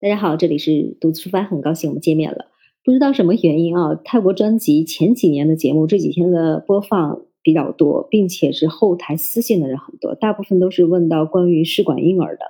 [0.00, 2.46] 大家好，这里是独自出发，很高兴我们见面了。
[2.84, 12.42] 不知道什么原因啊，泰国专辑前几年的节目这几天的播放比较多，并且是后台私信的人很多，大部分都是问到关于试管婴儿的。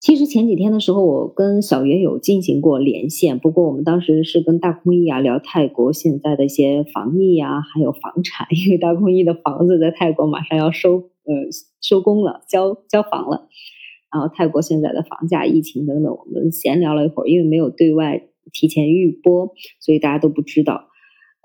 [0.00, 11.32] 其实前几天的时候，我跟小袁有进行过连线，不过我们当时是跟大空翼啊聊泰国现在的一些防疫啊，还有房产，因为大空翼的房子在泰国马上要收呃
[11.80, 13.46] 收工了，交交房了。
[14.16, 20.88] 然后泰国现在的房价、疫情等等，我们闲聊了一会儿，因为没有对外提前预播，所以大家都不知道。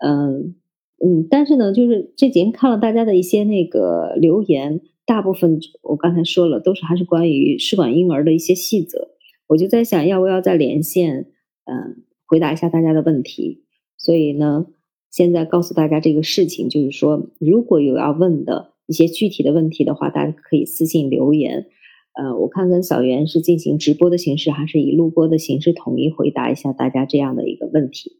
[0.01, 0.55] 嗯
[1.03, 9.09] 嗯，但是呢，就是这节目看了大家的一些那个留言，大部分我刚才说了，都是还是关于试管婴儿的一些细则。
[9.47, 11.27] 我就在想，要不要再连线，
[11.65, 13.65] 嗯，回答一下大家的问题。
[13.97, 14.67] 所以呢，
[15.11, 21.67] 现在告诉大家这个事情，就是说，如果有要问的一些具体的问题的话，大家可以私信留言。
[22.13, 28.17] 呃，我看跟小袁是进行直播的形式，还是以录播的形式统一回答一下大家这样的一个问题。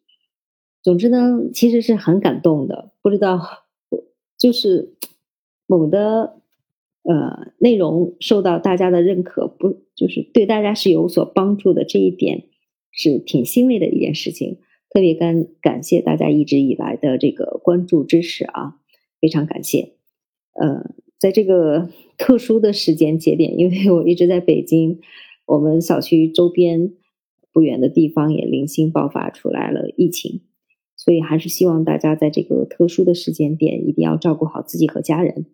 [0.82, 3.42] 总之呢，其实是很感动的，不知道
[4.38, 4.96] 就是
[5.68, 6.40] 猛的
[7.04, 12.46] 呃内容受到大家的认可，不就是对大家是有所帮助的这一点
[12.92, 14.60] 是挺欣慰的一件事情。
[14.90, 18.78] 特别感感谢大家一直以来的这个关注支持啊，
[19.20, 19.96] 非常感谢。
[20.54, 20.96] 呃。
[21.22, 25.00] 在这个特殊的时间节点，因为我一直在北京，
[25.46, 26.94] 我们小区周边
[27.54, 30.42] 不远的地方也零星爆发出来了疫情，
[30.96, 35.46] 所以还是希望大家在这个特殊的时间点一定要照顾好自己和家人，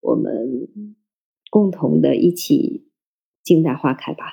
[0.00, 0.68] 我们
[1.50, 2.86] 共同的一起
[3.42, 4.24] 静待花开吧，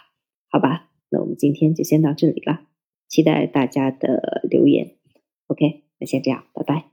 [0.50, 0.90] 好吧？
[1.10, 2.62] 那我们今天就先到这里了，
[3.10, 4.96] 期待大家的留言。
[5.48, 6.91] OK，那先这样，拜拜。